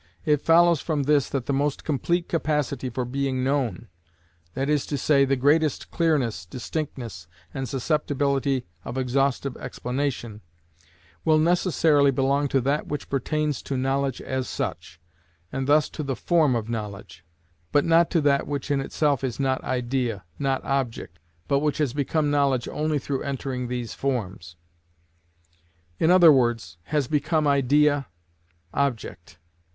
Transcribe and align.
It 0.25 0.41
follows 0.41 0.81
from 0.81 1.03
this 1.03 1.29
that 1.29 1.45
the 1.45 1.53
most 1.53 1.83
complete 1.83 2.27
capacity 2.27 2.89
for 2.89 3.05
being 3.05 3.43
known, 3.43 3.87
that 4.55 4.67
is 4.67 4.87
to 4.87 4.97
say, 4.97 5.25
the 5.25 5.35
greatest 5.35 5.91
clearness, 5.91 6.43
distinctness, 6.47 7.27
and 7.53 7.69
susceptibility 7.69 8.65
of 8.83 8.97
exhaustive 8.97 9.55
explanation, 9.57 10.41
will 11.23 11.37
necessarily 11.37 12.09
belong 12.09 12.47
to 12.47 12.59
that 12.61 12.87
which 12.87 13.09
pertains 13.11 13.61
to 13.61 13.77
knowledge 13.77 14.23
as 14.23 14.49
such, 14.49 14.99
and 15.51 15.67
thus 15.67 15.87
to 15.89 16.01
the 16.01 16.15
form 16.15 16.55
of 16.55 16.67
knowledge; 16.67 17.23
but 17.71 17.85
not 17.85 18.09
to 18.09 18.21
that 18.21 18.47
which 18.47 18.71
in 18.71 18.81
itself 18.81 19.23
is 19.23 19.39
not 19.39 19.63
idea, 19.63 20.25
not 20.39 20.63
object, 20.65 21.19
but 21.47 21.59
which 21.59 21.77
has 21.77 21.93
become 21.93 22.31
knowledge 22.31 22.67
only 22.67 22.97
through 22.97 23.21
entering 23.21 23.67
these 23.67 23.93
forms; 23.93 24.55
in 25.99 26.09
other 26.09 26.31
words, 26.33 26.77
has 26.85 27.05
become 27.07 27.45
idea, 27.47 28.07
object. 28.73 29.37